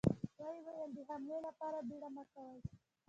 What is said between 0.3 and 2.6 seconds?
ويې ويل: د حملې له پاره بيړه مه کوئ!